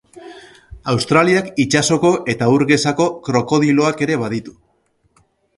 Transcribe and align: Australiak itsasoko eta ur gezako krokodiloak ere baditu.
Australiak 0.93 1.51
itsasoko 1.65 2.11
eta 2.35 2.49
ur 2.55 2.65
gezako 2.73 3.09
krokodiloak 3.29 4.05
ere 4.07 4.21
baditu. 4.23 4.57